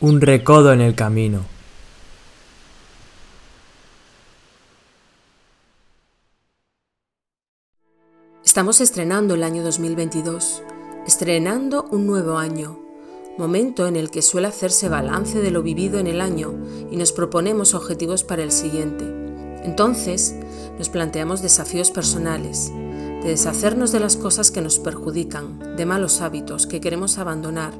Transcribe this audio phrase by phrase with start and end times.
[0.00, 1.46] Un recodo en el camino.
[8.44, 10.62] Estamos estrenando el año 2022,
[11.06, 12.76] estrenando un nuevo año,
[13.38, 16.54] momento en el que suele hacerse balance de lo vivido en el año
[16.90, 19.04] y nos proponemos objetivos para el siguiente.
[19.62, 20.34] Entonces,
[20.76, 22.72] nos planteamos desafíos personales,
[23.22, 27.72] de deshacernos de las cosas que nos perjudican, de malos hábitos que queremos abandonar,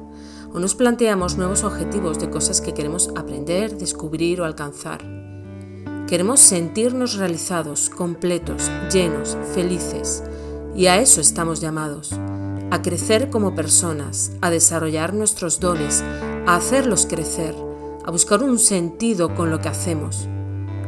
[0.55, 5.01] o nos planteamos nuevos objetivos de cosas que queremos aprender, descubrir o alcanzar.
[6.07, 10.23] Queremos sentirnos realizados, completos, llenos, felices,
[10.73, 12.13] y a eso estamos llamados,
[12.71, 16.03] a crecer como personas, a desarrollar nuestros dones,
[16.47, 17.53] a hacerlos crecer,
[18.05, 20.29] a buscar un sentido con lo que hacemos.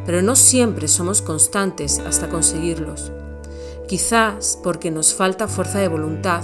[0.05, 3.11] Pero no siempre somos constantes hasta conseguirlos
[3.87, 6.43] quizás porque nos falta fuerza de voluntad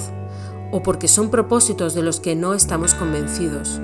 [0.73, 3.79] o porque son propósitos de los que no estamos convencidos.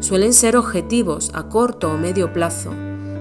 [0.00, 2.72] Suelen ser objetivos a corto o medio plazo,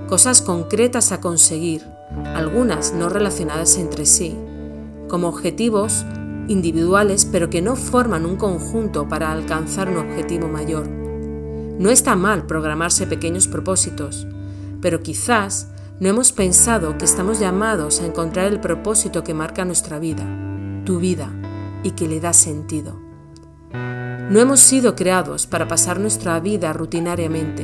[0.10, 1.86] cosas concretas a conseguir,
[2.34, 4.36] algunas no relacionadas entre sí,
[5.08, 6.04] como objetivos
[6.48, 10.88] individuales pero que no forman un conjunto para alcanzar un objetivo mayor.
[10.88, 14.26] No está mal programarse pequeños propósitos,
[14.82, 15.68] pero quizás
[16.00, 20.26] no hemos pensado que estamos llamados a encontrar el propósito que marca nuestra vida,
[20.86, 21.30] tu vida,
[21.86, 23.00] y que le da sentido.
[23.72, 27.64] No hemos sido creados para pasar nuestra vida rutinariamente.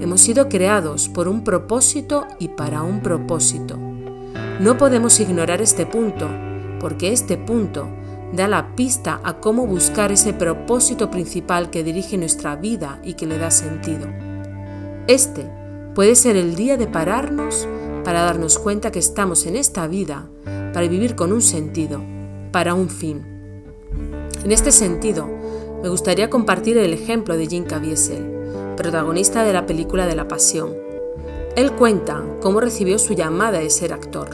[0.00, 3.78] Hemos sido creados por un propósito y para un propósito.
[4.60, 6.28] No podemos ignorar este punto,
[6.80, 7.88] porque este punto
[8.34, 13.26] da la pista a cómo buscar ese propósito principal que dirige nuestra vida y que
[13.26, 14.08] le da sentido.
[15.06, 15.48] Este
[15.94, 17.68] Puede ser el día de pararnos
[18.02, 20.28] para darnos cuenta que estamos en esta vida
[20.72, 22.02] para vivir con un sentido,
[22.50, 23.33] para un fin.
[24.44, 25.26] En este sentido,
[25.82, 30.72] me gustaría compartir el ejemplo de Jim Caviezel, protagonista de la película de la Pasión.
[31.56, 34.30] Él cuenta cómo recibió su llamada de ser actor.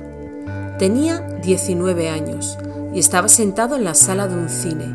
[0.79, 2.59] Tenía 19 años
[2.93, 4.95] y estaba sentado en la sala de un cine.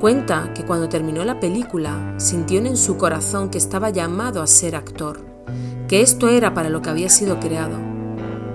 [0.00, 4.76] Cuenta que cuando terminó la película sintió en su corazón que estaba llamado a ser
[4.76, 5.36] actor
[5.88, 7.78] que esto era para lo que había sido creado.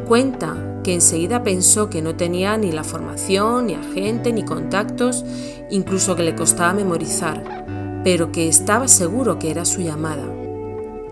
[0.07, 5.23] Cuenta que enseguida pensó que no tenía ni la formación, ni agente, ni contactos,
[5.69, 10.25] incluso que le costaba memorizar, pero que estaba seguro que era su llamada.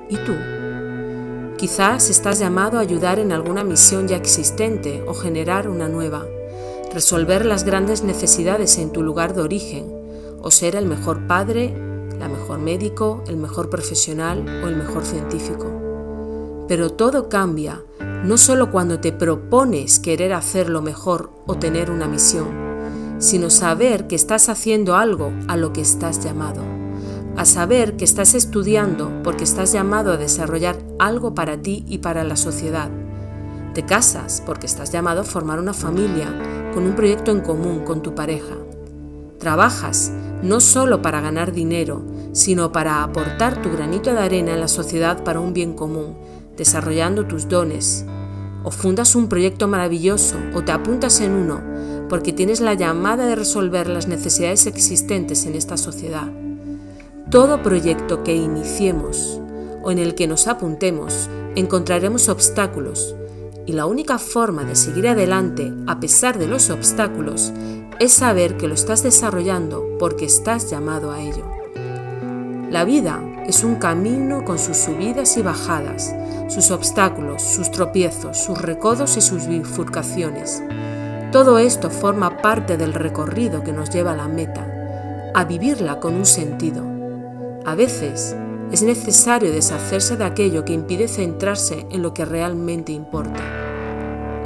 [0.10, 0.34] ¿Y tú?
[1.58, 6.26] Quizás estás llamado a ayudar en alguna misión ya existente o generar una nueva,
[6.94, 9.86] resolver las grandes necesidades en tu lugar de origen,
[10.42, 11.74] o ser el mejor padre,
[12.18, 15.68] la mejor médico, el mejor profesional o el mejor científico.
[16.68, 17.84] Pero todo cambia
[18.24, 22.48] no solo cuando te propones querer hacerlo mejor o tener una misión,
[23.20, 26.62] sino saber que estás haciendo algo a lo que estás llamado,
[27.38, 32.24] a saber que estás estudiando porque estás llamado a desarrollar algo para ti y para
[32.24, 32.90] la sociedad.
[33.74, 36.28] Te casas porque estás llamado a formar una familia
[36.74, 38.56] con un proyecto en común con tu pareja.
[39.38, 42.02] Trabajas no solo para ganar dinero,
[42.34, 46.18] sino para aportar tu granito de arena en la sociedad para un bien común,
[46.60, 48.06] desarrollando tus dones,
[48.64, 51.64] o fundas un proyecto maravilloso o te apuntas en uno
[52.10, 56.32] porque tienes la llamada de resolver las necesidades existentes en esta sociedad.
[57.32, 59.40] Todo proyecto que iniciemos
[59.84, 63.16] o en el que nos apuntemos encontraremos obstáculos
[63.66, 67.54] y la única forma de seguir adelante a pesar de los obstáculos
[68.00, 71.46] es saber que lo estás desarrollando porque estás llamado a ello.
[72.70, 76.16] La vida es un camino con sus subidas y bajadas,
[76.50, 80.62] sus obstáculos, sus tropiezos, sus recodos y sus bifurcaciones.
[81.32, 86.14] Todo esto forma parte del recorrido que nos lleva a la meta, a vivirla con
[86.14, 86.84] un sentido.
[87.66, 88.36] A veces
[88.72, 93.42] es necesario deshacerse de aquello que impide centrarse en lo que realmente importa,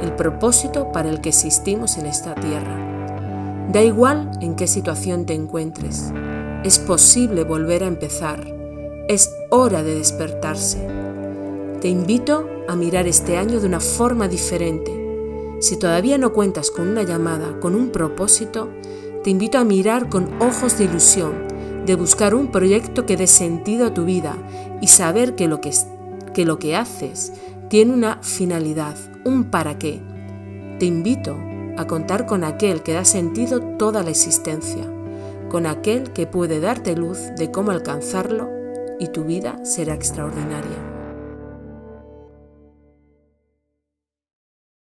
[0.00, 3.66] el propósito para el que existimos en esta tierra.
[3.70, 6.10] Da igual en qué situación te encuentres,
[6.64, 8.53] es posible volver a empezar
[9.08, 10.78] es hora de despertarse.
[11.80, 14.92] Te invito a mirar este año de una forma diferente.
[15.60, 18.70] Si todavía no cuentas con una llamada, con un propósito,
[19.22, 21.32] te invito a mirar con ojos de ilusión,
[21.84, 24.36] de buscar un proyecto que dé sentido a tu vida
[24.80, 25.72] y saber que lo que,
[26.32, 27.32] que lo que haces
[27.68, 30.00] tiene una finalidad, un para qué.
[30.78, 31.36] Te invito
[31.76, 34.84] a contar con aquel que da sentido toda la existencia,
[35.50, 38.63] con aquel que puede darte luz de cómo alcanzarlo
[38.98, 40.93] y tu vida será extraordinaria.